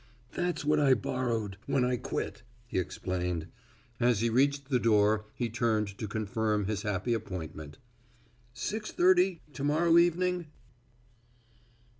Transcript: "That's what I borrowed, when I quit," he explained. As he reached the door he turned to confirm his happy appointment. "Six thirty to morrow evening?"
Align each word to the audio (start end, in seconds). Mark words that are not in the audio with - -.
"That's 0.31 0.65
what 0.65 0.79
I 0.79 0.95
borrowed, 0.95 1.57
when 1.67 1.85
I 1.85 1.95
quit," 1.95 2.41
he 2.65 2.79
explained. 2.79 3.49
As 3.99 4.19
he 4.21 4.31
reached 4.31 4.67
the 4.69 4.79
door 4.79 5.25
he 5.35 5.47
turned 5.47 5.95
to 5.99 6.07
confirm 6.07 6.65
his 6.65 6.81
happy 6.81 7.13
appointment. 7.13 7.77
"Six 8.51 8.91
thirty 8.91 9.41
to 9.53 9.63
morrow 9.63 9.99
evening?" 9.99 10.47